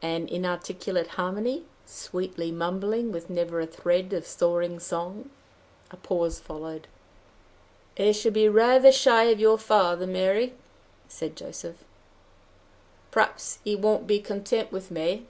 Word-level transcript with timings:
An 0.00 0.26
inarticulate 0.28 1.08
harmony 1.08 1.62
sweetly 1.84 2.50
mumbling, 2.50 3.12
with 3.12 3.28
never 3.28 3.60
a 3.60 3.66
thread 3.66 4.14
of 4.14 4.26
soaring 4.26 4.80
song!" 4.80 5.28
A 5.90 5.98
pause 5.98 6.40
followed. 6.40 6.88
"I 7.98 8.12
shall 8.12 8.32
be 8.32 8.48
rather 8.48 8.90
shy 8.90 9.24
of 9.24 9.38
your 9.40 9.58
father, 9.58 10.06
Mary," 10.06 10.54
said 11.06 11.36
Joseph. 11.36 11.84
"Perhaps 13.10 13.58
he 13.62 13.76
won't 13.76 14.06
be 14.06 14.20
content 14.20 14.72
with 14.72 14.90
me." 14.90 15.26